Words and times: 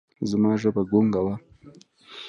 زما 0.29 0.51
ژبه 0.61 0.81
ګونګه 0.91 1.21
وه 1.25 1.35
ـ 1.39 1.43